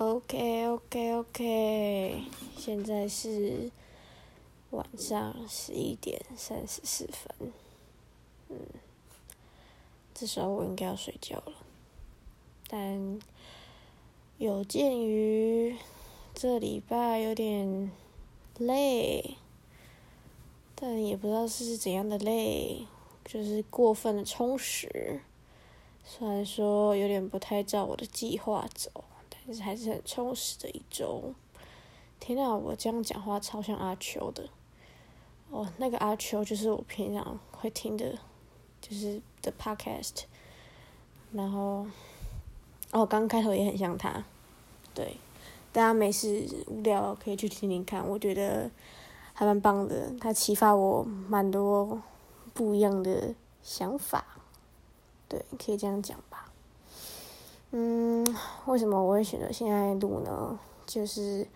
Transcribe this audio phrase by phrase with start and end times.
[0.00, 2.22] OK OK OK，
[2.56, 3.68] 现在是
[4.70, 7.52] 晚上十一点三十四分，
[8.48, 8.56] 嗯，
[10.14, 11.52] 这时候我应该要睡觉了，
[12.68, 13.18] 但
[14.36, 15.76] 有鉴于
[16.32, 17.90] 这礼拜有点
[18.58, 19.34] 累，
[20.76, 22.86] 但也不知道是怎样的累，
[23.24, 25.22] 就是过分的充实，
[26.04, 29.02] 虽然说有点不太照我的计划走。
[29.48, 31.32] 其实还是很充实的一周。
[32.20, 34.46] 天呐，我这样讲话超像阿秋的。
[35.48, 38.18] 哦，那个阿秋就是我平常会听的，
[38.82, 40.24] 就是的 podcast。
[41.32, 41.86] 然后，
[42.92, 44.22] 哦，刚开头也很像他。
[44.94, 45.16] 对，
[45.72, 48.70] 大家没事无聊可以去听听看，我觉得
[49.32, 50.12] 还蛮棒的。
[50.20, 52.02] 他启发我蛮多
[52.52, 54.26] 不一样的想法。
[55.26, 56.47] 对，可以这样讲吧。
[57.70, 58.26] 嗯，
[58.64, 60.58] 为什么我会选择现在录呢？
[60.86, 61.46] 就是，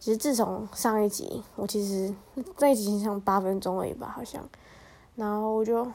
[0.00, 2.12] 其实自从上一集，我其实
[2.58, 4.44] 那一集上八分钟而已吧，好像。
[5.14, 5.86] 然后我就，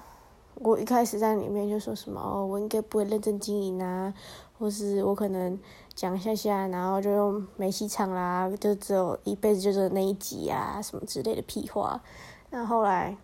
[0.55, 4.13] 我一开始在里面就说什么哦，我应该不会认真经营啊，
[4.57, 5.59] 或是我可能
[5.93, 12.01] 讲一下下，然后就用没戏唱啦，就只有一辈子就是那一集啊，什么之类的屁话。
[12.49, 13.17] 那后来，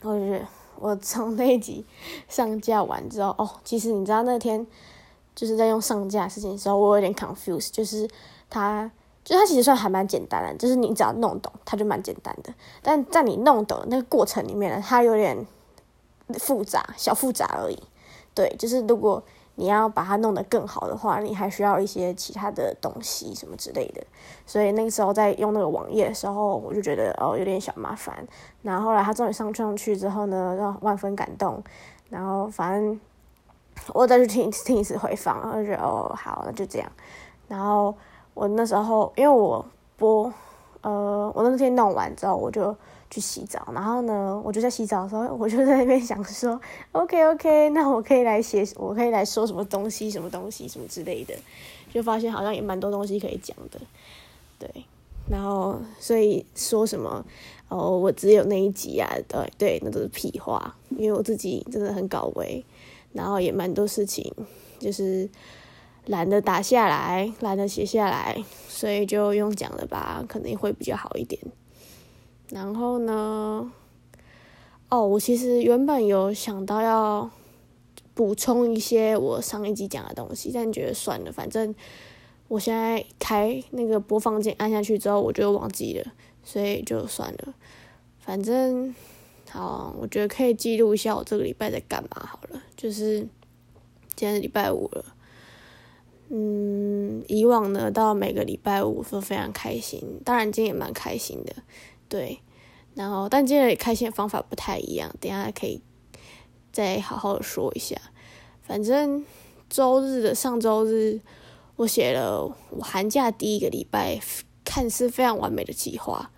[0.00, 0.46] 我觉得
[0.78, 1.84] 我从那一集
[2.28, 4.66] 上架完之后，哦，其实你知道那天。
[5.40, 7.70] 就是在用上架事情的时候，我有点 confuse，。
[7.72, 8.06] 就是
[8.50, 8.90] 它，
[9.24, 12.52] 就它其实算还蛮简单的，就是你只要弄懂，它就蛮简单的。
[12.82, 15.46] 但在你弄懂那个过程里面呢，它有点
[16.34, 17.82] 复杂，小复杂而已。
[18.34, 19.22] 对，就是如果
[19.54, 24.04] 你要把它弄得更好的话，你还需要一些其他的东西什么之类的。
[24.44, 28.22] 所以那个时候在用那个网页的时候，我就觉得哦有点小麻烦。
[28.60, 31.64] 然后后来它终于上上去之后呢，让万分感动。
[32.10, 33.00] 然后反正。
[33.88, 36.90] 我再去听听一次回放，然后就觉得哦，好，那就这样。
[37.48, 37.94] 然后
[38.34, 39.64] 我那时候，因为我
[39.96, 40.32] 播，
[40.82, 42.74] 呃，我那天弄完之后，我就
[43.10, 43.66] 去洗澡。
[43.72, 46.60] 然后呢，我就在洗澡的时候，我就在那边想说
[46.92, 51.34] ，OK OK， 那我可以来写，我可以来说什么东西，什么东西，什么之类的。
[51.92, 53.80] 就发现好像也蛮多东西可以讲的，
[54.58, 54.84] 对。
[55.28, 57.24] 然后所以说什么，
[57.68, 62.64] 哦，我只有那一集啊，对对，那都是屁话，因为我自己真的很搞维。
[63.12, 64.32] 然后也蛮多事情，
[64.78, 65.28] 就是
[66.06, 71.40] 懒得打下来，懒得写下来，所以就用讲的吧，可能会比较好一点。
[72.50, 73.70] 然后呢，
[74.88, 77.28] 哦，我其实原本有想到要
[78.14, 81.74] 补充一些我上一集讲的东西，但觉得算了，反正
[82.48, 86.12] 我现在开那个播放键按下去之后，我就忘记了，
[86.44, 87.54] 所以就算了，
[88.18, 88.94] 反正。
[89.50, 92.62] 好，我觉得可以记录一下我这个礼拜在干嘛好了。
[92.76, 93.18] 就是
[94.14, 95.04] 今天是礼拜五了，
[96.28, 101.54] 嗯，以往呢到每个礼拜五都非常开心，当然今天也蛮开心的，
[102.08, 102.40] 对。
[102.94, 105.80] 然后，但今天也开心的方法不太一样，等下可以
[106.72, 107.96] 再好好的说一下。
[108.62, 109.24] 反正
[109.68, 111.20] 周日的上周日，
[111.76, 114.20] 我写了我寒假第一个礼拜
[114.64, 116.30] 看似非常完美的计划。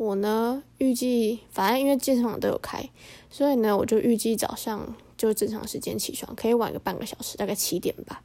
[0.00, 2.88] 我呢，预计反正因为健身房都有开，
[3.28, 8.22] 所以呢，我就预计早上就正常时间起床，可以晚个半个小时，大概七点吧。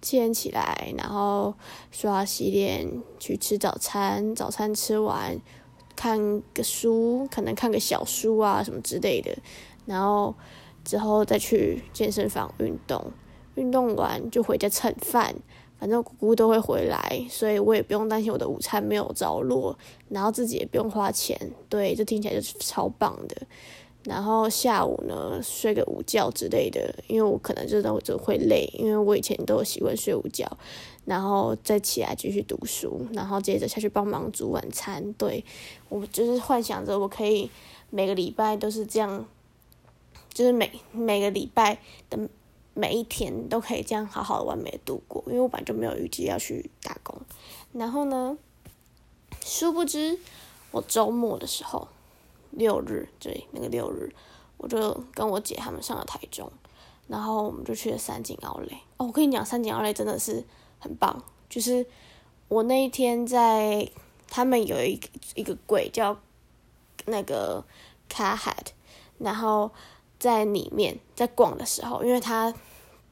[0.00, 1.52] 七点起来，然后
[1.90, 4.36] 刷洗脸，去吃早餐。
[4.36, 5.36] 早餐吃完，
[5.96, 9.36] 看个书，可能看个小书啊什么之类的。
[9.84, 10.32] 然后
[10.84, 13.04] 之后再去健身房运动，
[13.56, 15.34] 运动完就回家蹭饭。
[15.86, 23.36] 反正姑姑都会回来，所以我也不用担心我的午餐没有着落，然后自己也不用花钱，对，这听起来就是超棒的。
[24.02, 30.44] 然后下午呢，睡个午觉之类的，因为我可能真的就会累，因为我以前都有习惯睡午觉，
[31.04, 35.12] 然后再起来继续读书，然后接着下去帮忙煮晚餐。
[35.12, 35.44] 对
[35.88, 37.48] 我就是幻想着我可以
[37.90, 39.24] 每个礼拜都是这样，
[40.34, 41.78] 就是每每个礼拜
[42.10, 42.18] 的。
[42.78, 47.18] 每一天都可以这样好好的完美的度过，因为我本来就没有预计要去打工。
[47.72, 48.36] 然后呢，
[49.42, 50.18] 殊不知
[50.70, 51.88] 我周末的时候，
[52.50, 54.14] 六日对那个六日，
[54.58, 56.52] 我就跟我姐他们上了台中，
[57.08, 58.78] 然后我们就去了三井奥莱。
[58.98, 60.44] 哦，我跟你讲，三井奥莱真的是
[60.78, 61.24] 很棒。
[61.48, 61.86] 就是
[62.48, 63.90] 我那一天在
[64.28, 65.00] 他们有一
[65.34, 66.14] 一个柜叫
[67.06, 67.64] 那个
[68.06, 68.54] 卡海，
[69.18, 69.70] 然后。
[70.18, 72.52] 在里面在逛的时候，因为它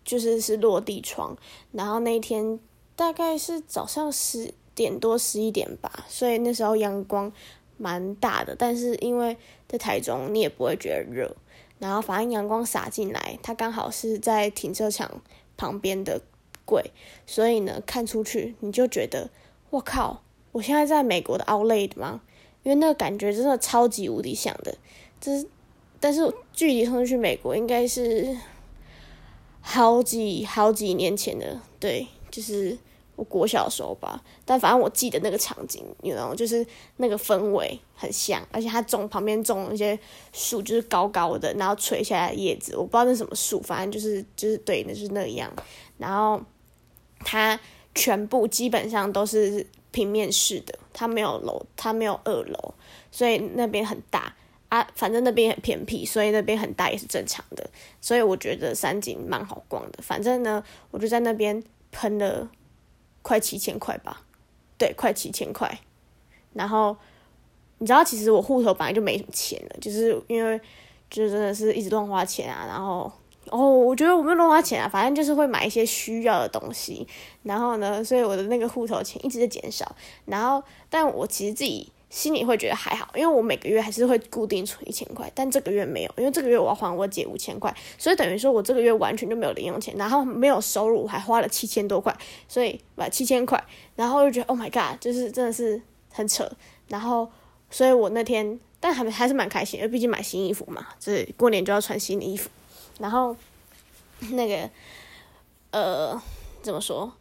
[0.05, 1.37] 就是是落地窗，
[1.73, 2.59] 然后那一天
[2.97, 7.33] 大概是早上十点多十一点吧，所以那时候阳光
[7.77, 9.37] 蛮大的，但是因为
[9.69, 11.35] 在台中你也不会觉得热，
[11.79, 15.23] 然后反正阳光洒进来，它刚好是在停车场
[15.56, 16.21] 旁边的
[16.65, 16.91] 柜，
[17.27, 19.31] 所以呢，看出去你就觉得，
[19.71, 20.23] 我靠，
[20.53, 22.23] 我现在在美国的 Outlet 吗？
[22.62, 24.77] 因为那个感觉真的超级无敌像的，
[25.21, 25.47] 这是，
[26.00, 26.20] 但是
[26.52, 28.37] 距离上次去美国应该是
[29.61, 32.76] 好几好几年前的，对，就是。
[33.17, 39.96] 我国小的时候吧，但反正我记得那个场景，你知道吗，就是那个氛围很像，而且它种旁边种一些
[40.32, 45.49] 树，就是高高的，然后垂下来的叶子，我不知道那什么树，反正就是就是对，那就是那样。
[45.96, 46.43] 然后
[47.20, 47.61] 它
[47.94, 52.75] 全部基本上都是平面式的，它没有楼，它没有二楼，
[53.12, 54.35] 所以那边很大
[54.75, 54.88] 啊。
[54.94, 57.69] 反正那边很偏僻，所以那边很大也是正常的。
[58.00, 59.99] 所以我觉得山景蛮好逛的。
[60.03, 62.49] 反正呢，我就在那边喷了。
[63.26, 64.21] 快七千块吧，
[64.76, 65.79] 对，快七千块。
[66.53, 66.94] 然后
[67.79, 70.61] 你知道，其实我户头本来就没什么钱了，就是因为
[71.09, 72.67] 就真的是一直乱花钱啊。
[72.69, 73.11] 然后
[73.49, 77.09] 哦，我觉得我没有乱花钱啊，反正就是会买一些需要的东西。
[77.44, 79.97] 然后呢，所以我的那个户头钱一直在减少。
[80.27, 81.91] 然后，但我其实自己。
[82.15, 92.17] 心里会觉得还好，因为我每个月还是会固定存一千块，但这个月没有，因为这个月我要还我姐五千块，所以等于说我这个月完全就没有零用钱，然后没有收入，还花了七千多块，
[92.47, 93.61] 所以把七千块，
[93.97, 95.83] 然后就觉得 Oh my God，就是真的是
[96.13, 96.49] 很扯，
[96.87, 97.29] 然后
[97.69, 102.49] 所以我那天，但还还是蛮开心，因为毕竟买新衣服嘛，就是过年就要穿新的衣服，
[103.01, 103.37] 然后
[104.31, 104.71] 那个
[105.73, 106.23] 呃
[106.63, 107.13] 怎么说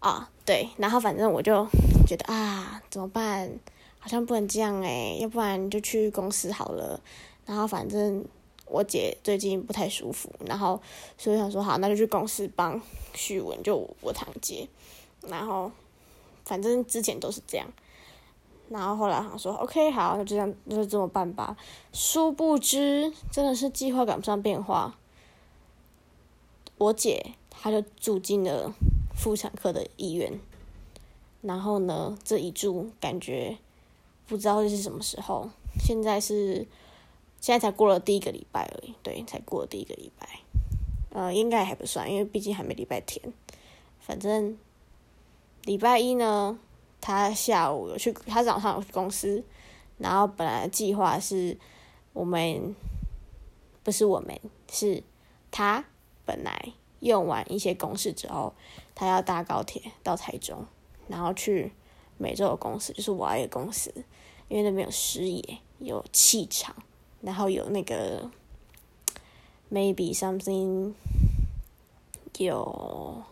[0.00, 0.28] 啊？
[0.44, 1.64] 对，然后反正我就
[2.08, 3.48] 觉得啊，怎么办？
[4.00, 6.98] 好像不能这样诶，要不然就去公司好了。
[7.46, 8.24] 然后反正
[8.66, 10.80] 我姐最近不太舒服，然后
[11.18, 12.80] 所以想说好，那就去公司帮
[13.14, 14.66] 许文，就我堂姐。
[15.28, 15.70] 然后
[16.44, 17.66] 反正之前都是这样，
[18.70, 21.56] 然后后来想说 OK 好，那就这样，那就这么办吧。
[21.92, 24.96] 殊不知真的是计划赶不上变化，
[26.78, 28.72] 我姐她就住进了
[29.14, 30.40] 妇产科的医院，
[31.42, 33.58] 然后呢，这一住感觉。
[34.30, 35.50] 不知道这是什么时候，
[35.80, 36.64] 现在是
[37.40, 40.28] 现在才过了第一个礼拜而已，对，才过了第一个礼拜，
[41.10, 43.20] 呃，应该还不算，因为毕竟还没礼拜天。
[43.98, 44.56] 反正
[45.64, 46.56] 礼拜一呢，
[47.00, 49.42] 他下午有去，他早上有去公司，
[49.98, 51.58] 然后本来计划是
[52.12, 52.76] 我们
[53.82, 54.38] 不是我们
[54.70, 55.02] 是
[55.50, 55.84] 他
[56.24, 58.54] 本来用完一些公事之后，
[58.94, 60.64] 他要搭高铁到台中，
[61.08, 61.72] 然后去
[62.16, 63.92] 美洲的公司，就是我爱的公司。
[64.50, 66.74] 因为那边有视野，有气场，
[67.20, 68.28] 然后有那个
[69.70, 70.92] maybe something，
[72.36, 73.22] 有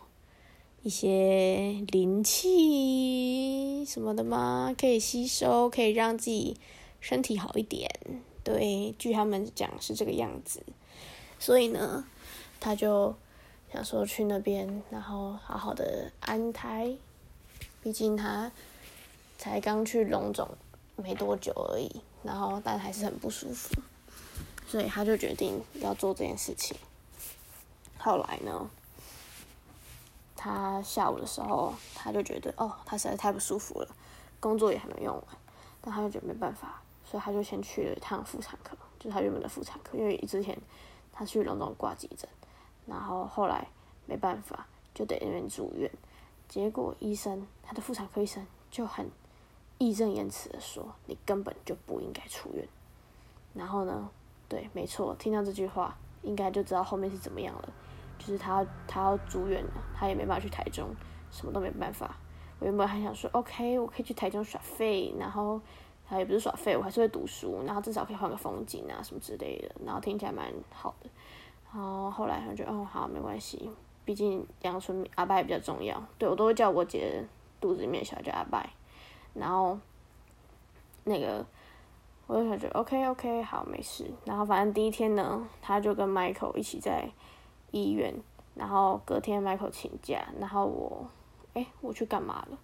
[0.81, 4.73] 一些灵气什么的吗？
[4.79, 6.55] 可以吸收，可以让自己
[7.01, 7.91] 身体好一点。
[8.41, 10.63] 对，据他们讲是这个样子。
[11.37, 12.05] 所以呢，
[12.61, 13.13] 他就
[13.73, 16.95] 想说去那边，然后好好的安胎。
[17.83, 18.49] 毕竟他
[19.37, 20.47] 才刚去龙总。
[21.01, 23.69] 没多久而已，然后但还是很不舒服，
[24.67, 26.77] 所以他就决定要做这件事情。
[27.97, 28.69] 后来呢，
[30.35, 33.87] 他下午的时候，他就觉得哦，他实在太不舒服了，
[34.39, 35.25] 工作也还没用完，
[35.81, 40.57] 但他就觉得没办法，所以他就先去了一趟妇产科，就是他原本的妇产科，因为之前
[41.11, 42.29] 他去龙总挂急诊，
[42.85, 43.67] 然后后来
[44.05, 45.91] 没办法，就得那边住院，
[46.47, 49.09] 结果医生，他的妇产科医生就很。
[49.79, 52.67] 义正言辞的说：“你根本就不应该出院。”
[53.55, 54.09] 然后呢？
[54.47, 57.69] 对，没错，听到这句话，应该就知道后面是怎么样了。
[58.17, 60.89] 就是他，他要住院了，他也没办法去台中，
[61.31, 62.17] 什么都没办法。
[62.59, 65.61] 我原本还想说：“OK，我可以去台中耍废，然后
[66.07, 71.09] 他也不是耍废，我还是会读书，然后至少可以换个风景啊，什么之类的。”然后听起来蛮好的。
[71.71, 73.69] 然后后来他就：“哦，好，没关系，
[74.03, 77.23] 毕竟阳春阿拜比较重要。”对我都会叫我姐
[77.61, 78.69] 肚子里面小孩叫阿拜。
[79.33, 79.77] 然后，
[81.03, 81.45] 那个，
[82.27, 84.09] 我就想着，OK OK，好，没事。
[84.25, 87.09] 然后反正第一天呢，他就跟 Michael 一起在
[87.71, 88.13] 医院。
[88.55, 91.07] 然后隔天 Michael 请假，然后我，
[91.53, 92.57] 哎，我去干嘛了？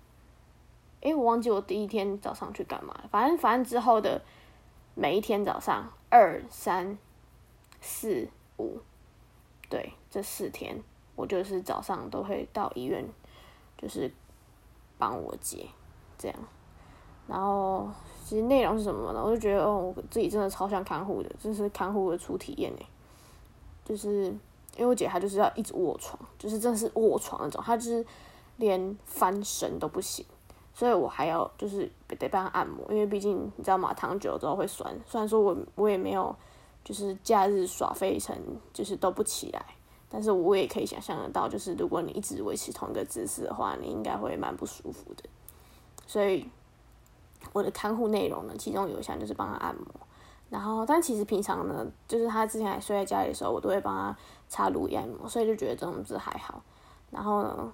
[1.00, 3.08] 哎，我忘记我第一天早上去干嘛了。
[3.10, 4.22] 反正反正之后的
[4.94, 6.98] 每一天早上，二三
[7.80, 8.80] 四五，
[9.70, 10.84] 对，这四天
[11.16, 13.08] 我就是早上都会到医院，
[13.78, 14.12] 就是
[14.98, 15.66] 帮我接，
[16.18, 16.38] 这样。
[17.28, 17.90] 然后
[18.24, 19.22] 其实内容是什么呢？
[19.24, 22.86] 我就觉得哦，我自己真的超像看护的，这是看护的初体验诶。
[23.84, 24.26] 就是
[24.78, 28.06] 因为我姐她就是要一直卧床，就是真的是卧床那种，她就是
[28.58, 30.26] 连翻身都不行，
[30.74, 34.96] 所以我还要就是得帮她按摩，因为毕竟你知道嘛，躺久了之后会酸。
[35.08, 36.36] 虽然说我我也没有
[36.84, 38.36] 就是假日耍飞成
[38.74, 39.66] 就是都不起来，
[40.10, 45.24] 但是我也可以想象得到，就是如果你一直维持同一个姿势的话，你应该会蛮不舒服的。
[46.06, 46.50] 所以
[47.54, 49.86] 我的看护内容呢，其中有一项就是帮他按摩。
[50.50, 54.16] 然后，但其实平常呢，就是他之前还睡在家里的时候，我都会帮他
[54.48, 56.62] 擦乳液按摩，所以就觉得这种子还好。
[57.10, 57.74] 然后呢，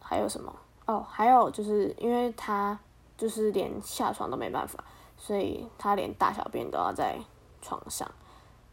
[0.00, 0.52] 还有什么？
[0.86, 2.78] 哦，还有就是因为他
[3.18, 4.82] 就是连下床都没办法，
[5.18, 7.18] 所以他连大小便都要在
[7.60, 8.10] 床上。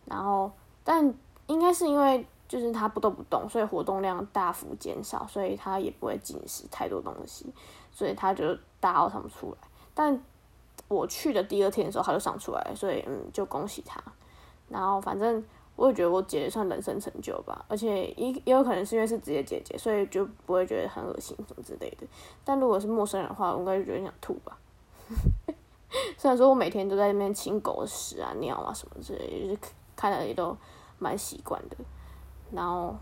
[0.05, 0.51] 然后，
[0.83, 1.13] 但
[1.47, 7.53] 应该是因为就是他不动不动，所以活动量大幅减少，所以他也不会进食太多东西，
[7.93, 9.67] 所以他就大号上不出来。
[9.93, 10.21] 但
[10.87, 14.01] 我去的第二天的时候，他就上出来，所以嗯，就恭喜他。
[14.69, 15.43] 然后反正
[15.75, 22.07] 我也觉得我姐姐算人生成就吧，而且也也有可能是因为是直接姐姐，所以就不会觉得很恶心什么之类的。
[22.43, 24.57] 但如果是陌生人的话，我应该就觉得想吐吧。
[26.17, 29.59] 虽然说我每天都在那边清狗屎啊、尿啊什么之类，就是
[29.95, 30.57] 看了也都
[30.97, 31.77] 蛮习惯的。
[32.51, 32.95] 然后，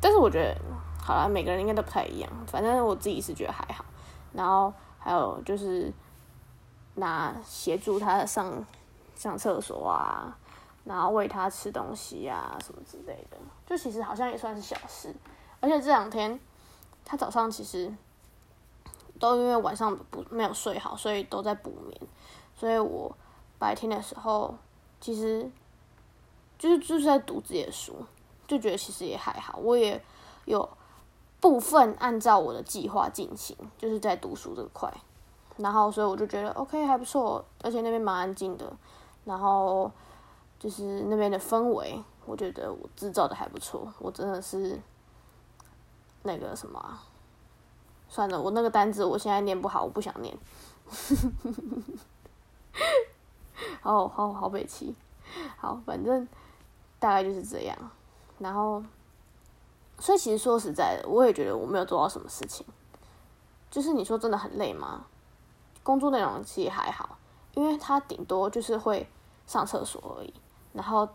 [0.00, 0.56] 但是我觉得，
[1.04, 2.30] 好了，每个人应该都不太一样。
[2.46, 3.84] 反正我自己是觉得还好。
[4.32, 5.92] 然后还有就是。
[6.96, 8.64] 拿协助他上
[9.16, 10.38] 上厕所啊，
[10.84, 15.12] 然后喂他吃东西啊，什么之类的，就其实好像也算是小事。
[15.58, 16.38] 而且这两天
[17.04, 17.92] 他早上其实
[19.18, 22.00] 都因为晚上不没有睡好，所以都在补眠。
[22.54, 23.12] 所以我
[23.58, 24.56] 白天的时候
[25.00, 25.50] 其实
[26.56, 28.06] 就是就是在读自己的书，
[28.46, 29.58] 就觉得其实也还好。
[29.58, 30.00] 我也
[30.44, 30.60] 有
[31.44, 34.90] 部分按照我的计划进行，就是在读书这块。
[35.58, 38.72] 然后，所以我就觉得 OK 还不错，而且那边蛮安静的。
[39.26, 39.92] 然后
[40.58, 43.86] 就是那边的氛围，我觉得我制造的还不错。
[43.98, 44.80] 我真的是
[46.22, 46.98] 那个什么，
[48.08, 50.34] 算了，我那个单子我现在念不好，我不想念。
[53.82, 54.96] 好 好好，北齐，
[55.58, 56.26] 好，反正
[56.98, 57.76] 大概就是这样。
[58.38, 58.82] 然后，
[60.04, 62.66] 所以其实说实在的，我也觉得我没有做到什么事情。
[63.70, 65.06] 就是你说真的很累吗？
[65.82, 67.16] 工作内容其实还好，
[67.54, 69.08] 因为他顶多就是会
[69.46, 70.34] 上厕所而已，
[70.74, 71.08] 然后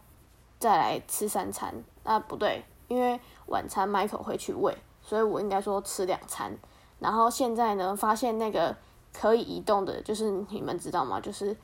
[0.58, 1.72] 再来吃三餐。
[2.04, 6.58] 那不对，因为晚餐 Michael 会去喂，所以我应该说吃两餐。
[6.98, 8.76] 然后现在呢，发现那个
[9.14, 11.22] 可以移动的，就是你们知道吗？
[11.22, 11.56] 就是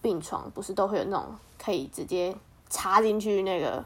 [0.00, 1.26] 病床不是都会有那种
[1.62, 2.36] 可以直接
[2.68, 3.84] 插进去那个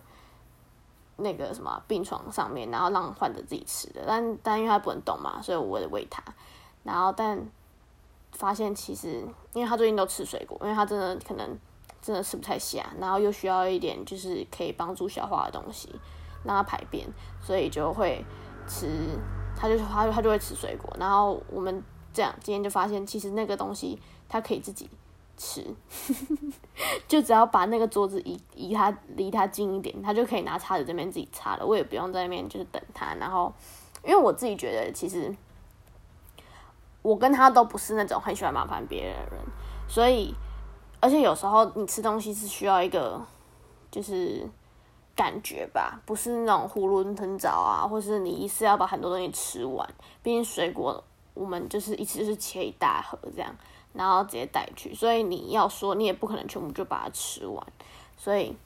[1.16, 4.04] 那个什么病床上面，然后让患者自己吃的。
[4.06, 6.22] 但但因为他不能动嘛，所以我得喂他。
[6.82, 7.46] 然后但。
[8.32, 11.58] 发现其实，因为他最近都吃水果，因为他真的可能
[12.02, 15.88] 真的吃不太下，然后又需要一点就是可以帮助消化的东西，
[16.44, 17.08] 让他排便，
[17.40, 18.22] 所以就会
[18.68, 19.18] 吃，
[19.56, 20.94] 他就他他就会吃水果。
[21.00, 21.82] 然后我们
[22.12, 24.90] 这样今天就发现，其实那个东西他可以自己
[25.36, 25.64] 吃，
[27.08, 33.14] 就只要把那个桌子移移他离他近一点，他就可以拿叉子这边自己擦了，我也不用在那边就是等他。
[33.14, 33.52] 然后，
[34.04, 35.34] 因为我自己觉得其实。
[37.02, 39.44] 我跟他都不是那种很喜欢麻烦别人的人，
[39.86, 40.34] 所以，
[40.98, 43.24] 而且有时候你吃东西是需要一个，
[43.92, 44.44] 就是
[45.14, 49.88] 感觉吧，不是那种囫囵吞枣啊，或是你一次要把很多东西吃完。
[50.20, 51.00] 毕竟水果
[51.32, 53.54] 我们就是一次就是切一大盒这样，
[53.96, 57.66] 然后直接带去，所以你要说你也不可能全部就把它吃完。
[58.16, 58.56] 所以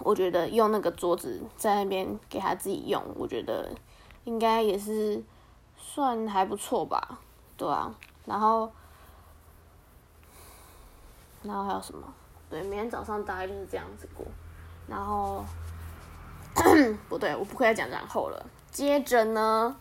[0.00, 3.70] 我觉得用那个桌子在那边给他自己用，我觉得
[4.24, 5.22] 应该也是
[5.76, 7.18] 算还不错吧。
[7.56, 7.92] 对啊，
[8.24, 8.70] 然后，
[11.42, 12.02] 然后还有什么？
[12.48, 14.24] 对，每天早上大概就是这样子过。
[14.86, 15.44] 然后，
[17.08, 18.46] 不对，我不可以再讲然后了。
[18.70, 19.76] 接着呢，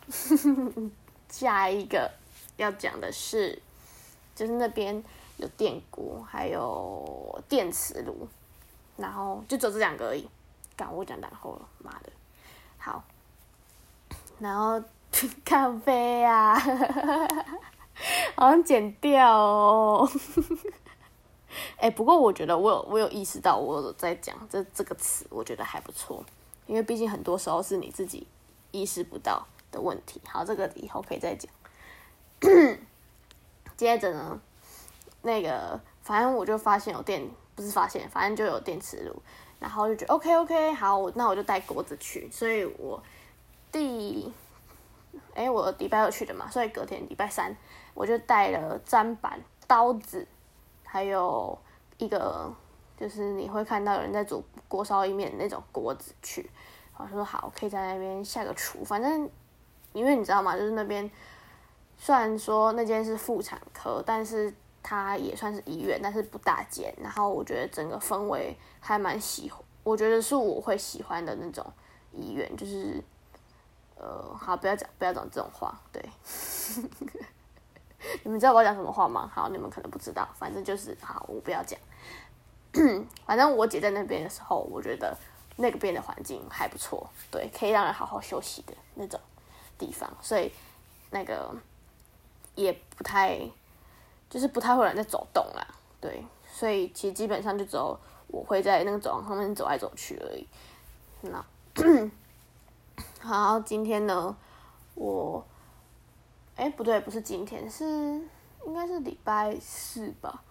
[1.30, 2.12] 下一个
[2.58, 3.62] 要讲的是，
[4.38, 5.03] 就是那边
[5.38, 8.27] 有电锅，还有电磁炉，
[8.96, 10.29] 然后就走这两个而已。
[10.77, 12.12] 刚我讲然后了，妈的，
[12.77, 13.03] 好，
[14.39, 14.82] 然后。
[15.44, 16.53] 咖啡啊，
[18.36, 20.08] 好像剪掉哦。
[21.77, 26.24] 哎，不过我觉得我有我有意识到，我有在讲这这个词，我觉得还不错。
[26.67, 28.27] 因为毕竟很多时候是你自己
[28.70, 30.22] 意识不到的问题。
[30.27, 31.51] 好，这个以后可以再讲。
[33.77, 34.41] 接着呢，
[35.22, 39.22] 那个反正我就发现有电，不是发现，反正就有电磁炉，
[39.60, 42.29] 然后就觉得 OK OK，好，那我就带锅子去。
[42.29, 43.01] 所以我
[43.72, 44.34] 第。
[45.34, 47.55] 哎，我礼拜二去的嘛，所以隔天礼拜三
[47.93, 50.27] 我就带了砧板、刀子，
[50.84, 51.57] 还有
[51.98, 52.51] 一个
[53.00, 56.50] 就是你会看到有人在煮锅烧意面那种锅子去。
[56.98, 58.84] 我说好，可以在那边下个厨。
[58.84, 59.29] 反正
[59.93, 61.10] 因为你知道吗，就是那边
[61.98, 66.94] 虽然说那间是妇产科，但是它也算是医院，但是不大间。
[67.01, 69.51] 然后我觉得整个氛围还蛮喜，
[69.84, 71.66] 我觉得是我会喜欢的那种
[72.13, 73.04] 医院，就是
[73.96, 76.04] 呃，好，不要讲，不要讲这种话，对。
[78.24, 79.30] 你们知道我要讲什么话吗？
[79.34, 81.80] 好，你们可能不知道，反正就是好，我不要讲。
[83.25, 85.18] 反正我姐在那边的时候，我觉得
[85.56, 89.20] 那个边的环境还不错，对，可以让人好好休息的那种
[89.80, 90.51] 地方，所以
[91.10, 91.51] 那个
[92.58, 93.40] 也不太，
[94.30, 95.66] 就是不太会有人在走动啦，
[96.02, 97.98] 对，所以其实基本上就只有
[98.28, 100.46] 我会在那个走廊上面走来走去而已。
[101.22, 101.46] 那
[103.22, 104.36] 好，今天呢，
[104.96, 105.42] 我。
[106.58, 107.86] 哎，不对，不是今天，是
[108.66, 110.42] 应该是礼拜四吧？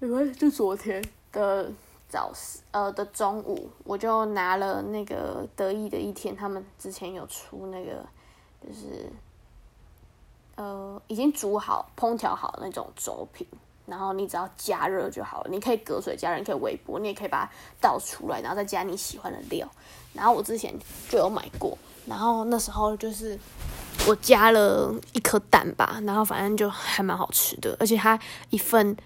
[0.00, 1.70] 礼拜就昨天的
[2.08, 2.32] 早
[2.72, 8.04] 呃的中午，我就拿了那个得意的一天，他们之前有出那个，
[8.66, 9.08] 就是
[10.58, 13.46] 呃已经煮好、烹调好那种粥品，
[13.86, 15.50] 然后你只要加热就好了。
[15.50, 17.50] 你可以隔水加热，你可以微波，你也可以把它
[17.80, 19.66] 倒出来，然后再加你喜欢的料。
[20.12, 20.74] 然后我之前
[21.08, 23.38] 就有买过，然后那时候就是。
[24.06, 28.96] 我加了一颗蛋吧，然后反正就还蛮好吃的，而且它一份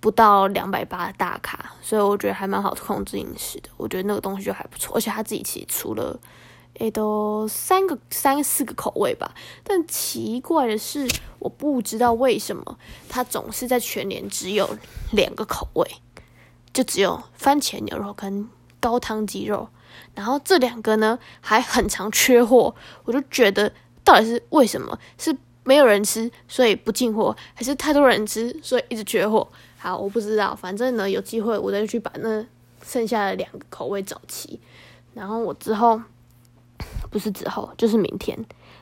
[0.00, 3.68] 不到两百八大卡，所以我觉得还蛮好控制饮食的。
[3.76, 6.18] 我觉得那个东西就还不错，而且他自己其实除了
[6.78, 9.34] 诶都三个三四个口味吧。
[9.62, 12.78] 但奇怪的是，我不知道为什么
[13.08, 14.76] 它总是在全年只有
[15.12, 15.86] 两个口味，
[16.72, 18.48] 就只有番茄牛肉跟
[18.80, 19.68] 高汤鸡肉，
[20.14, 23.72] 然后这两个呢还很常缺货，我就觉得。
[24.06, 24.98] 到底是为什么？
[25.16, 29.48] 是没有人吃，所以不进货，还是太多人吃，所以一直缺货？
[29.78, 30.54] 好，我不知道。
[30.54, 32.44] 反正呢，有机会我再去把那
[32.84, 34.60] 剩下的两个口味找齐。
[35.14, 35.98] 然后我之后
[37.14, 38.36] 不是之后，就是明天。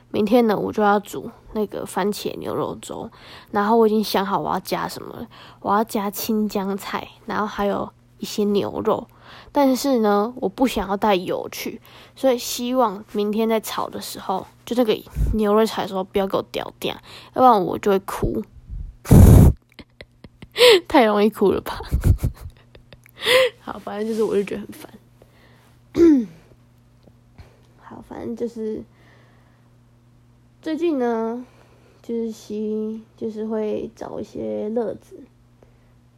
[0.09, 3.07] 明天呢，我就要煮那个番茄牛肉粥。
[3.51, 5.27] 然后我已经想好我要加什么了。
[5.59, 7.87] 我要加青江菜，然后还有
[8.17, 9.07] 一些牛肉。
[9.51, 11.79] 但是呢，我不想要带油去，
[12.15, 14.97] 所以希望明天在炒的时候，就那个
[15.35, 16.95] 牛肉炒的时候不要给我掉掉，
[17.35, 18.41] 要不然我就会哭，
[20.89, 21.79] 太容易哭了吧？
[23.61, 24.89] 好，反正就是我就觉得很烦。
[28.13, 28.83] 反正就是
[30.61, 31.43] 最近呢，
[32.03, 35.19] 就是希就是会找一些乐子，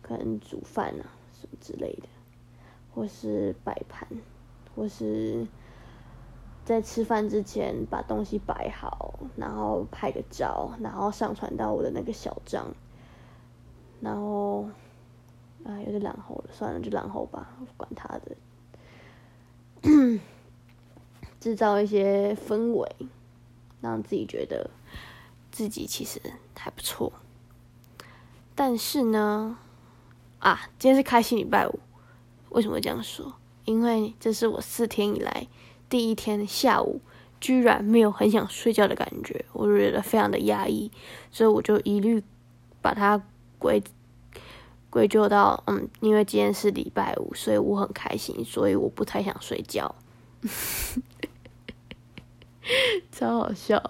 [0.01, 2.09] 可能煮饭啊什么之类的。
[2.93, 4.05] 或是摆盘，
[4.75, 5.47] 或是
[6.65, 12.67] 在吃饭之前把东西摆好，然后拍个照，然后上传到我的那个小账，
[14.01, 14.67] 然后
[15.63, 18.35] 啊有点懒猴了，算了就懒猴吧，管他的，
[21.45, 22.89] 制造一些氛围，
[23.79, 24.67] 让自己觉得
[25.51, 26.19] 自己其实
[26.57, 27.13] 还不错。
[28.55, 29.55] 但是呢，
[30.39, 31.79] 啊，今天是开心礼拜五。
[32.49, 33.35] 为什么这样说？
[33.65, 35.47] 因为这是我四天以来
[35.87, 36.99] 第一天下午，
[37.39, 40.89] 居然没有很想睡觉的感觉，我就觉得非常的压抑，
[41.29, 42.23] 所以我就一律
[42.81, 43.21] 把它
[43.59, 43.83] 归
[44.89, 49.93] 归咎到嗯，因为今天是礼拜五，所以我很开心，所以我不太想睡觉，
[53.17, 53.81] 超好笑。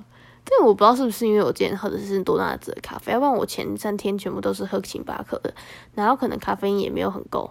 [0.44, 5.54] 但我不知道是不是因为我今天喝的是多纳兹的咖啡，要不然我前三天全部都是喝星巴克的，
[5.96, 7.50] 然后可能咖啡因也没有很够。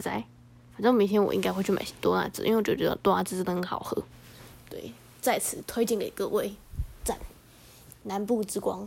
[0.00, 0.24] 在，
[0.74, 4.00] 反正明天我应该会去买多纳兹，因为我觉得多纳兹真的很好喝。
[4.70, 6.54] 对，在此推荐给各位，
[7.02, 7.18] 赞！
[8.04, 8.86] 南部之光。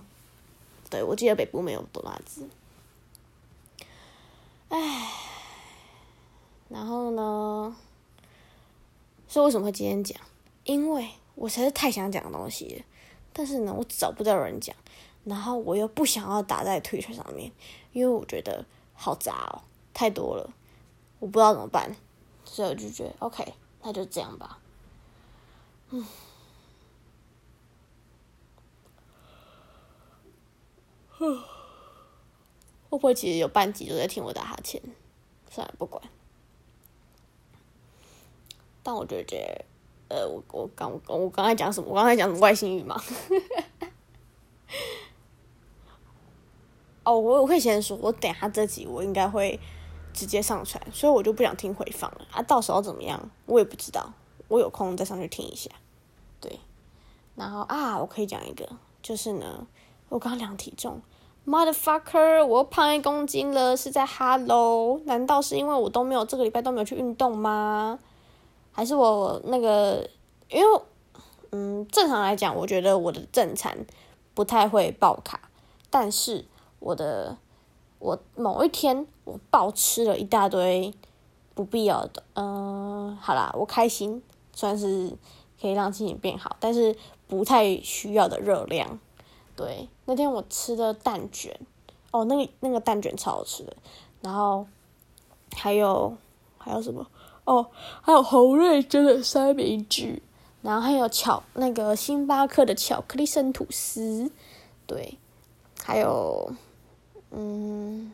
[0.90, 2.48] 对，我记得北部没有多纳兹。
[4.70, 5.12] 唉，
[6.70, 7.76] 然后呢？
[9.28, 10.18] 所以为什么会今天讲？
[10.64, 12.84] 因为我实在是太想讲东西，
[13.34, 14.76] 但是呢，我找不到人讲，
[15.24, 17.52] 然后我又不想要打在推特上面，
[17.94, 19.62] 因为我觉得好杂哦，
[19.94, 20.54] 太多了。
[21.20, 21.96] 我不知道怎么办，
[22.44, 24.60] 所以我就觉得 OK，那就这样吧。
[25.92, 26.04] 嗯，
[31.18, 31.38] 会
[32.90, 34.82] 不会其实有半集都在听我打哈欠？
[35.50, 36.02] 算了，不管。
[38.82, 39.66] 但我觉得，
[40.12, 41.90] 呃，我我刚我刚才讲什么？
[41.90, 43.02] 我刚才讲外星语吗？
[47.04, 49.60] 哦，我我会先说，我等下这集我应该会。
[50.14, 52.42] 直接上传，所以我就不想听回放了啊！
[52.42, 54.12] 到时候怎么样，我也不知道。
[54.50, 55.72] 我有空再上去听一下。
[56.42, 56.60] 对，
[57.34, 58.68] 然后啊，我可以讲一个，
[59.02, 59.66] 就是呢，
[60.10, 61.02] 我刚量体重
[61.48, 65.00] ，motherfucker，我又胖一公斤了，是在 hello？
[65.06, 67.98] 难道是因为我都没有这个礼拜都没有去运动吗？
[68.72, 70.10] 还是我那个，
[70.50, 70.82] 因为
[71.52, 73.78] 嗯，正常来讲，我觉得我的正餐
[74.34, 75.50] 不太会爆卡，
[75.90, 76.46] 但是
[76.80, 77.38] 我的。
[78.04, 80.92] 我某一天我暴吃了一大堆
[81.54, 84.24] 不必要的，嗯，好啦，我开心，
[84.56, 85.16] 算是
[85.62, 89.00] 可以让心情变好，但是不太需要的热量。
[89.56, 91.56] 对，那天我吃的蛋卷，
[92.10, 93.78] 哦，那个那个蛋卷超好吃的，
[94.22, 94.66] 然后
[95.56, 96.18] 还有
[96.58, 97.06] 还有什么？
[97.44, 100.22] 哦，还有红瑞珍的三明治，
[100.62, 104.32] 然后还有巧那个星巴克的巧克力生吐司，
[104.86, 105.18] 对，
[105.84, 106.54] 还有
[107.32, 108.14] 嗯，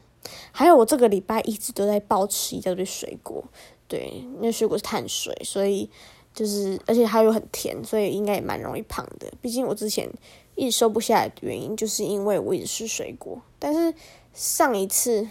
[0.53, 3.43] 还有我这个礼拜一直都在暴吃一大堆水果，
[3.89, 5.89] 对，那水果是碳水，所以
[6.33, 9.29] 就是而且它又很甜，所以应该也蛮容易胖的。
[9.41, 10.09] 毕竟我之前
[10.55, 13.41] 一直瘦不下来的原因，就是因为我一直吃水果。
[13.59, 13.93] 但是
[14.33, 15.27] 上一次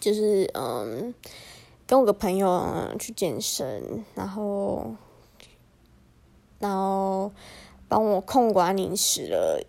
[0.00, 1.14] 就是嗯。
[1.92, 4.94] 跟我个朋友去健身，然后，
[6.58, 7.30] 然后
[7.86, 9.62] 帮我控管饮食了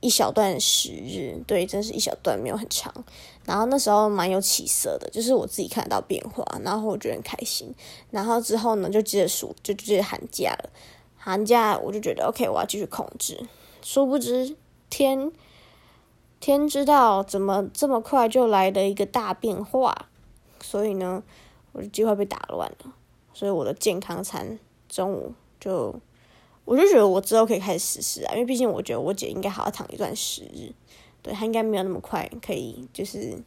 [0.00, 2.92] 一小段时日，对，真是一小段，没有很长。
[3.46, 7.74] 然后那时候蛮有起色的，就是我自己看得到变化，然后我觉得很开心。
[8.10, 10.68] 然后之后呢，就接着暑，就接着寒假了。
[11.16, 13.48] 寒假我就觉得 OK，我要继续控制。
[13.80, 14.54] 殊不知
[14.90, 15.32] 天
[16.40, 20.10] 天知道怎么这么快就来了一个大变化。
[20.70, 21.22] 所以呢，
[21.72, 22.92] 我的计划被打乱了。
[23.32, 25.98] 所以我的健康餐中午就，
[26.66, 30.70] 我就觉得我之后可以开始实施啊，因为毕竟我觉得我姐应该好好躺一段时日，
[31.22, 33.42] 对她应该没有那么快可以就是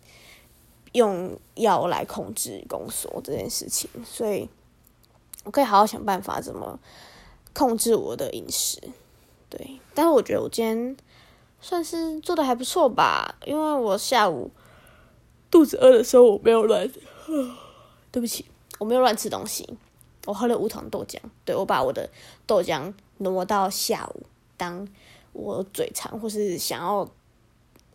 [0.94, 4.50] 用药来控制宫缩这件事情，所以
[5.44, 6.80] 我可以好好想办法怎么
[7.54, 8.82] 控制我的饮食。
[9.48, 10.98] 对，但是我觉得我今天
[11.60, 14.50] 算是做的还不错吧，因为我下午。
[15.52, 16.90] 肚子饿的时候，我没有乱，
[18.12, 18.46] 对不起，
[18.80, 19.68] 我没有乱吃东西。
[20.26, 22.08] 我喝了无糖豆浆，对我把我的
[22.46, 24.24] 豆浆挪到下午，
[24.56, 24.88] 当
[25.34, 27.10] 我嘴馋或是想要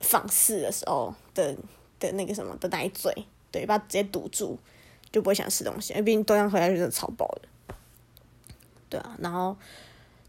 [0.01, 1.55] 放肆的时候的
[2.01, 3.15] 的那个什么的奶嘴，
[3.53, 4.59] 对，把直接堵住，
[5.13, 5.93] 就不会想吃东西。
[5.93, 7.75] 因为毕竟豆浆喝下去真的超饱的，
[8.89, 9.17] 对啊。
[9.21, 9.57] 然后，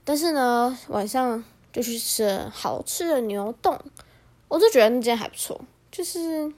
[0.04, 1.44] 但是呢，晚上
[1.74, 3.76] 就去吃好吃的牛冻，
[4.48, 6.54] 我就觉得那间还不错，就是。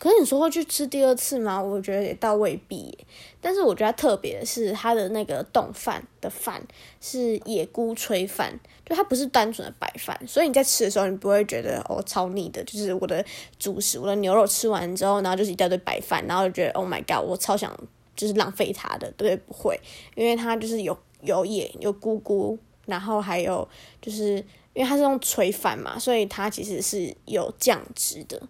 [0.00, 1.62] 可是你说会去吃第二次吗？
[1.62, 2.96] 我觉得也倒未必。
[3.38, 6.62] 但是我觉得特别的是，它的那个冻饭的饭
[7.02, 12.64] 是野菇炊饭，就它不是单纯的白饭，所以你在吃的时候，你不会觉得哦超腻的。
[12.64, 13.22] 就是我的
[13.58, 17.70] 主食，我的牛肉吃完之后，然后就是一大堆白饭，然后就觉得 Oh my god，我超想
[18.16, 19.78] 就是浪费它的，对不会，
[20.14, 23.68] 因为它就是有有野有菇菇，然后还有
[24.00, 24.36] 就是
[24.72, 28.40] 因为它是用炊饭嘛，所以它其实是有酱汁的，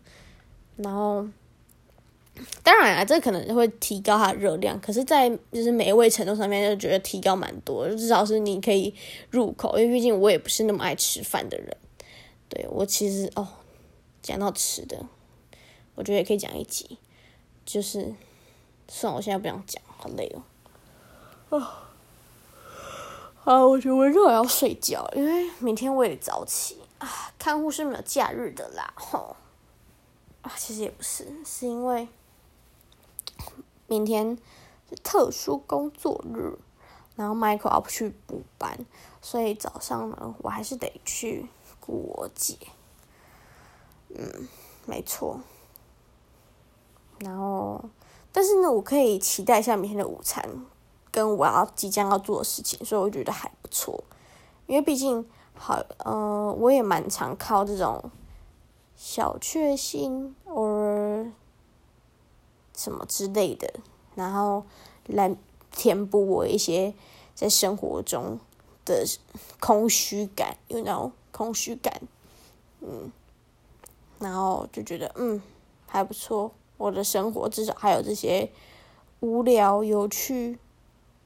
[0.76, 1.26] 然后。
[2.62, 8.94] 当然啊，这可能会提高它的热量，可是，在就是美味程度上面，就觉得提高蛮多，至少是你可以
[9.30, 11.76] 入口，因为毕竟我也不是那么爱吃饭的人。
[12.48, 13.46] 对我其实哦，
[14.22, 15.06] 讲到吃的，
[15.94, 16.98] 我觉得也可以讲一集，
[17.64, 18.12] 就是
[18.88, 21.58] 算了，我现在不想讲，好累哦。
[21.58, 21.90] 啊，
[23.34, 27.32] 好，我觉得我一会儿要睡觉，因为明天我也早起啊。
[27.38, 29.36] 看护是没有假日的啦，吼
[30.42, 32.08] 啊，其实也不是，是因为。
[33.90, 34.38] 明天
[34.88, 36.56] 是特殊工作日，
[37.16, 38.86] 然后 Michael 要去补班，
[39.20, 41.48] 所以早上呢，我还是得去
[41.80, 42.56] 顾我姐。
[44.14, 44.48] 嗯，
[44.86, 45.40] 没错。
[47.18, 47.82] 然后，
[48.30, 50.48] 但是呢，我可以期待一下明天的午餐，
[51.10, 54.04] 跟我要即将要做的事情，所以我觉得还不错。
[54.68, 58.08] 因为毕竟，好，呃，我也蛮常靠这种
[58.94, 60.79] 小确幸，偶尔。
[62.76, 63.72] 什么之类的，
[64.14, 64.64] 然后
[65.06, 65.34] 来
[65.70, 66.94] 填补我一些
[67.34, 68.38] 在生活中
[68.84, 69.04] 的
[69.60, 72.00] 空虚感，有那种空虚感，
[72.80, 73.10] 嗯，
[74.18, 75.40] 然后就觉得嗯
[75.86, 78.50] 还不错，我的生活至少还有这些
[79.20, 80.58] 无聊有趣，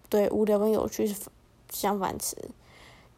[0.09, 1.15] 对，无聊跟有趣是
[1.71, 2.37] 相反词，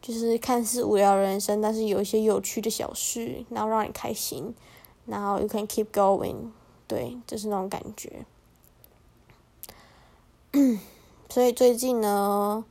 [0.03, 4.55] 就是看似无聊人生，但是有一些有趣的小事，然后让你开心，
[5.07, 6.51] 然后 you can keep going。
[6.89, 8.25] 对，就是那种感觉。
[11.29, 12.65] 所以最近呢，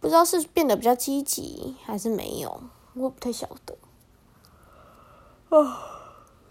[0.00, 2.60] 不知道是变得比较积极还是没有，
[2.94, 3.76] 我不太晓得。
[5.56, 5.78] 啊，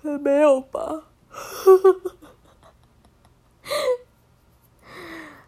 [0.01, 1.03] 没有吧？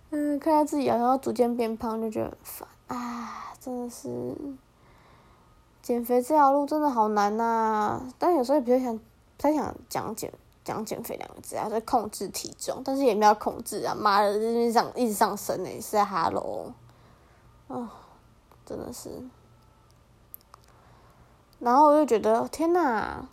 [0.10, 2.68] 嗯，看到自己然后逐渐变胖，就觉得很烦。
[2.88, 4.36] 啊，真的是
[5.82, 8.02] 减肥这条路真的好难呐！
[8.20, 9.04] 但有时候也比较想，不
[9.38, 10.32] 太想讲减。
[10.68, 13.96] 讲减肥两个字啊，在控制体重，但是也没有控制啊！
[13.96, 16.74] 妈的，就是上一直上升呢，是在哈喽，
[17.70, 17.90] 啊，
[18.66, 19.10] 真的是。
[21.60, 23.26] 然后我就觉得，天哪，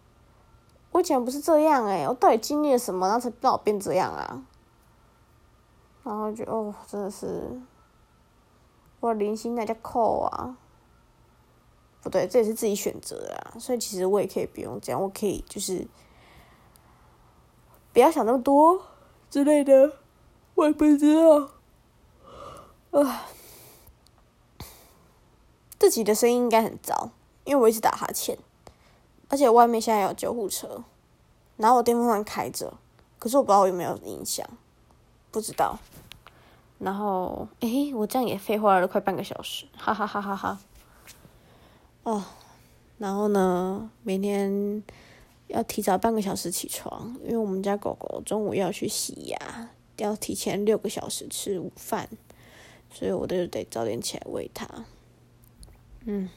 [0.93, 4.43] 我以前不是这样诶，我到底经历了什么，然后才让我变这样啊？
[6.05, 7.61] 然后就哦，真的是
[9.01, 10.57] 或者零星那叫扣啊。
[12.03, 15.87] 不对，这也是自己选择啊，所以其实我也可以不用这样，我可以就是
[17.95, 18.83] 不要想那么多
[19.31, 19.93] 之类的，
[20.57, 21.49] 我也不知道。
[22.91, 23.27] 啊，
[25.79, 27.11] 自己的声音应该很糟，
[27.45, 28.37] 因为我一直打哈欠，
[29.29, 30.83] 而且外面现在有救护车，
[31.57, 32.75] 然后我电风扇开着，
[33.19, 34.45] 可是我不知道有没有影响，
[35.31, 35.79] 不知道。
[36.81, 40.59] 然后，诶，我这样也废话了快半个小时，哈哈哈哈哈。
[42.03, 42.25] 哦，
[42.99, 44.83] 然后呢，明天
[45.55, 52.09] 要提早半个小时起床，因为我们家狗狗中午要去洗牙，要提前六个小时吃午饭，
[52.93, 54.67] 所以我就得早点起来喂它。
[56.07, 56.29] 嗯，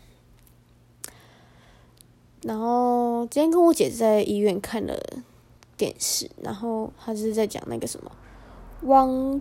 [2.43, 4.95] 然后今天跟我姐在医院看了
[5.75, 8.11] 电视，然后她是在讲那个什么
[8.83, 9.39] 汪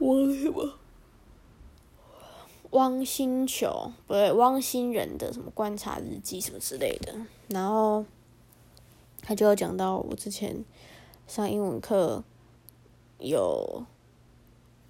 [0.00, 0.78] 汪什么。
[2.72, 7.14] 汪星球不对，汪星人的什么观察日记什么之类的，
[7.48, 8.04] 然后
[9.22, 10.64] 他就有讲到我之前
[11.26, 12.22] 上英文课
[13.18, 13.84] 有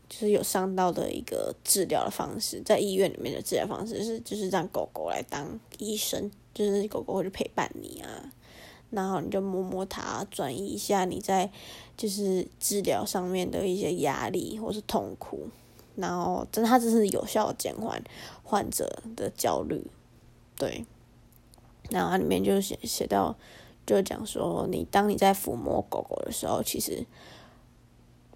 [0.09, 8.33] 就是有上到的一个治疗的方式，在医院里面的治疗方式是就是让狗狗来当医生，就是狗狗会去陪伴你啊，
[8.91, 11.51] 然后你就摸摸它，转移一下你在
[11.97, 15.49] 就是治疗上面的一些压力或是痛苦。
[15.97, 18.03] 然后，真的，它只是有效减缓
[18.45, 19.91] 患者的焦虑，
[20.55, 20.85] 对。
[21.91, 23.37] 然后它里面就写写到，
[23.87, 27.07] 就讲说，你当你在抚摸狗狗的时候，其实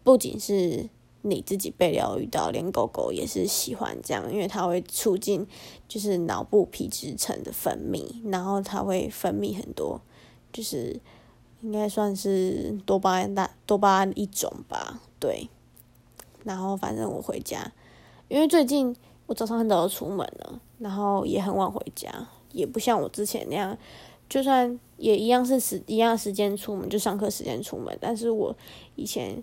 [0.02, 0.88] 不仅是
[1.22, 5.46] 你自己被疗愈到，连狗狗也是喜欢这样，因为它会促进
[5.88, 10.00] 就是脑部皮质层的分泌，然后它会分泌很多，
[10.52, 10.98] 就是
[11.60, 15.48] 应该算是多巴胺大多巴胺一种吧，对。
[16.42, 17.70] 然后反正我回家，
[18.28, 22.10] 因为最近我早上很早就出门了，然后也很晚回家，
[22.52, 23.76] 也不像我之前那样，
[24.28, 27.96] 就算也一样是时一样时间出门，就上课时间出门。
[28.00, 28.54] 但是我
[28.96, 29.42] 以前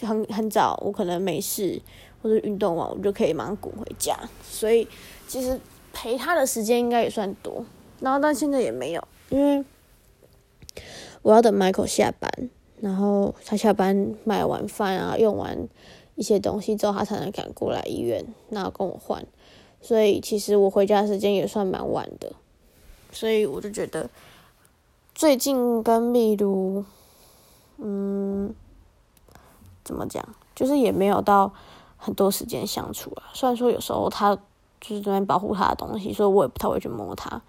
[0.00, 1.80] 很很早，我可能没事
[2.22, 4.18] 或者运动完，我就可以马上滚回家。
[4.42, 4.86] 所以
[5.26, 5.58] 其实
[5.92, 7.64] 陪他的时间应该也算多。
[8.00, 9.64] 然后但现在也没有，因为
[11.22, 15.68] 我要等 Michael 下班，然后他下班买完饭啊，用完。
[16.16, 19.26] 一些东西之后，他才能赶过来医院，然后跟我换。
[19.82, 22.32] 所以其实我回家时间也算蛮晚的，
[23.14, 24.10] 所以我就觉得
[25.14, 26.84] 最近跟秘鲁，
[27.78, 28.52] 嗯，
[29.84, 30.22] 怎么讲，
[30.54, 31.52] 就是也没有到
[31.96, 33.30] 很多时间相处啊。
[33.32, 34.36] 虽然说有时候他
[34.80, 37.40] 就是在保护他的东西，所以我也不太会去摸他，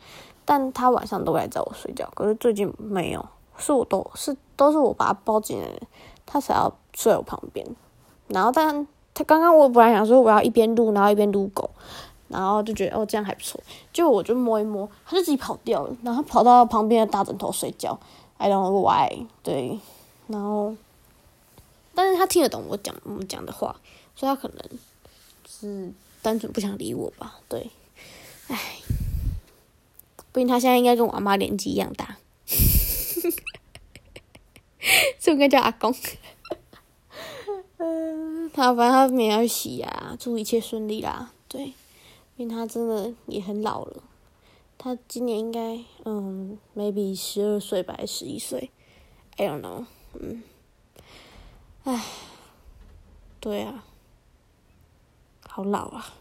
[0.46, 2.08] 但他晚上都会来找我睡觉。
[2.14, 5.68] 可是最近没有，是我都是都是我把他抱进来，
[6.26, 7.66] 他才要睡我旁边。
[8.28, 11.70] 然后，但他刚刚我本来想说我要一边撸，然后一边撸狗，
[12.28, 13.60] 然后就觉得哦这样还不错，
[13.94, 18.00] 就我就摸一摸，他就自己跑掉了，然后跑到旁边的大枕头睡觉
[18.38, 19.80] ，I don't know why，对，
[20.28, 20.76] 然后，
[21.94, 23.76] 但是他听得懂我讲我们讲的话，
[24.16, 24.60] 所以他可能
[25.48, 27.70] 是单纯不想理我吧，对，
[28.48, 28.78] 唉，
[30.32, 32.18] 不然他现在应该跟我阿妈年纪一样大，
[35.20, 35.94] 这应该叫阿公。
[37.78, 41.30] 嗯，他反正他明天要洗牙，祝一切顺利啦。
[41.50, 41.74] 对，
[42.36, 44.04] 因为他真的也很老了，
[44.78, 48.72] 他今年应该嗯，maybe 十二岁吧，还十一岁
[49.38, 49.86] ，I don't know。
[50.14, 50.44] 嗯，
[51.84, 52.06] 唉，
[53.40, 53.86] 对啊，
[55.48, 56.14] 好老啊，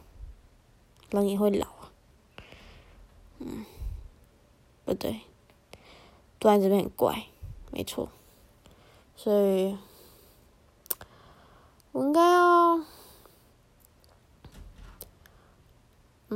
[1.10, 1.92] 人也会老啊。
[3.38, 3.64] 嗯，
[4.84, 5.20] 不对，
[6.38, 7.26] 突然这边很怪，
[7.70, 8.08] 没错，
[9.16, 9.76] 所以。
[11.92, 12.80] 我应该要，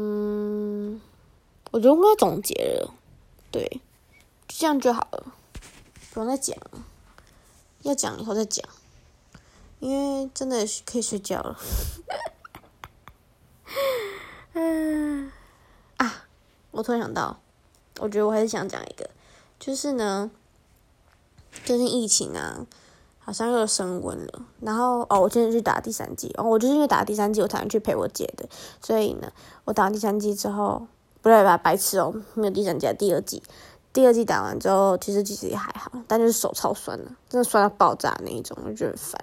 [0.00, 1.00] 嗯，
[1.72, 2.94] 我觉得应该总结了，
[3.50, 3.80] 对，
[4.46, 5.32] 这样就好了，
[6.12, 6.56] 不用再讲，
[7.82, 8.64] 要讲以后再讲，
[9.80, 11.58] 因为真的可以睡觉了。
[14.52, 15.32] 嗯，
[15.98, 16.26] 啊，
[16.70, 17.40] 我突然想到，
[17.98, 19.10] 我觉得我还是想讲一个，
[19.58, 20.30] 就是呢，
[21.64, 22.64] 最近疫情啊。
[23.28, 28.48] 好像又升温了，然后哦，我今天去打第三剂，哦，我就是因为打第三剂，我才能去陪我姐的，
[28.80, 29.30] 所以呢，
[29.66, 30.86] 我打第三剂之后，
[31.20, 33.42] 不对吧，白痴哦，没有第三剂，第二剂，
[33.92, 39.22] 第二季打完之后，其实其实也还好，但就是手超酸了，真的酸到爆炸那一种，我觉得很烦，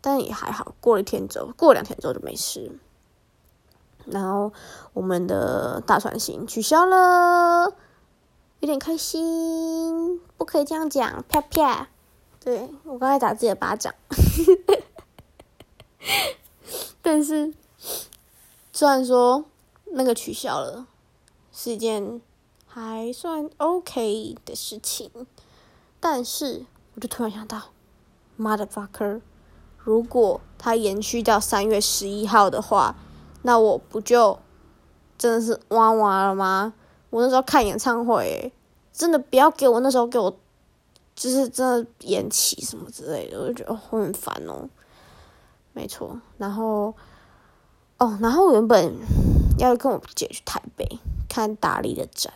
[0.00, 2.72] 但也还好，过了一天之后，过两天之后就没事，
[4.06, 4.52] 然后
[4.94, 7.72] 我们的大船行取消了，
[8.58, 11.90] 有点开心，不可以这样讲，啪啪。
[12.44, 13.94] 对我刚才打自己的巴掌，
[17.00, 17.54] 但是
[18.70, 19.46] 虽然说
[19.86, 20.86] 那个取消了，
[21.50, 22.20] 是一件
[22.66, 25.10] 还算 OK 的事情，
[25.98, 27.70] 但是我就突然想到
[28.38, 29.22] ，motherfucker，
[29.78, 32.94] 如果它延续到三月十一号的话，
[33.40, 34.38] 那我不就
[35.16, 36.74] 真的是哇哇了吗？
[37.08, 38.52] 我那时候看演唱会，
[38.92, 40.36] 真的不要给我那时候给我，
[41.14, 44.68] 就是真的延期什么之类的，我就觉得我很烦哦。
[45.72, 46.94] 没错，然后
[47.98, 48.94] 哦，然后我原本
[49.58, 50.98] 要跟我姐去台北
[51.28, 52.32] 看达利的展，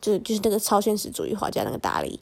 [0.00, 2.20] 就就是那个超现实主义画家那个达利，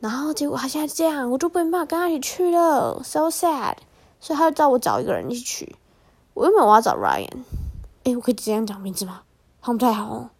[0.00, 3.76] 然后结果他现在这样，我就没办法跟他一起去了，so sad，
[4.20, 5.76] 所以他就叫我找一个人一起去。
[6.34, 7.38] 我原本我要找 Ryan，
[8.04, 9.22] 哎，我可以直接讲名字吗？
[9.60, 10.30] 好像不太好哦。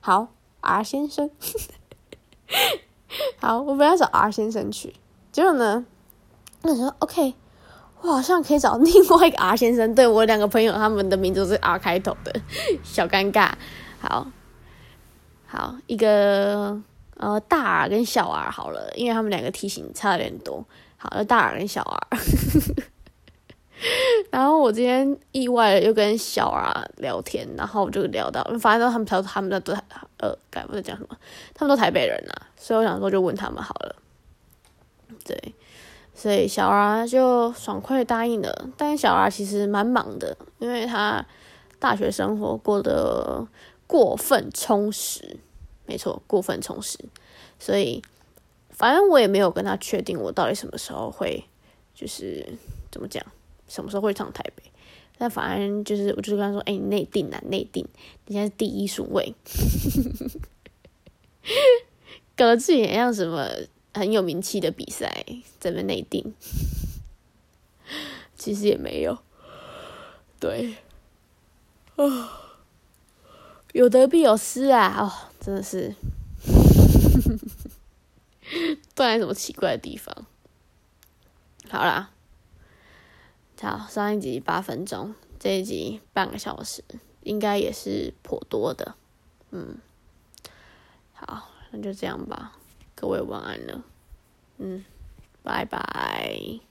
[0.00, 0.28] 好
[0.60, 1.30] ，R 先生，
[3.40, 4.94] 好，我本来找 R 先生去，
[5.32, 5.84] 结果呢，
[6.62, 7.34] 那时候 OK，
[8.02, 12.40] 我好像可以找另外一个 R 先生，对我两个朋友他们的名字是 R 开头的，
[12.82, 13.52] 小尴尬。
[14.00, 14.26] 好，
[15.46, 16.80] 好，一个
[17.16, 20.64] 呃大 R 跟小 R 好了，因为他们两个体型差有点多。
[20.96, 22.18] 好，那大 R 跟小 R。
[24.30, 29.72] 然后我今天意外的又跟小啊聊天，然后我就聊到，发现他们他他们都
[30.18, 31.16] 呃，该不在讲什么，
[31.54, 33.96] 他们都台北人呐，所以我想说就问他们好了。
[35.24, 35.54] 对，
[36.14, 41.24] 所以小啊就爽快答应了，但小啊其实蛮忙的，因为他
[41.78, 43.46] 大学生活过得
[43.86, 45.38] 过分充实，
[45.86, 46.98] 没错，过分充实，
[47.58, 48.02] 所以
[48.70, 51.44] 反正我也没有跟他确定我到底什么时候会，
[51.94, 52.46] 就是
[52.90, 53.24] 怎么讲。
[53.70, 54.62] 什么时候会上台北？
[55.16, 57.86] 但反正就是，我就跟他说：“哎，内定啊，内定，
[58.26, 59.34] 你现在是第一顺位。”
[62.34, 63.46] 搞得自己很像什么
[63.92, 65.26] 很有名气的比赛，
[65.58, 66.32] 在那内定，
[68.34, 69.18] 其实也没有。
[70.38, 70.76] 对，
[71.96, 72.56] 啊，
[73.72, 74.96] 有得必有失啊！
[74.98, 75.94] 哦，真的是，
[78.94, 80.24] 断在什么奇怪的地方？
[81.68, 82.12] 好啦。
[83.60, 86.82] 好，上一集八分钟，这一集半个小时，
[87.22, 88.94] 应该也是颇多的。
[89.50, 89.76] 嗯，
[91.12, 92.56] 好，那就这样吧，
[92.94, 93.82] 各位晚安了。
[94.56, 94.82] 嗯，
[95.42, 96.69] 拜拜。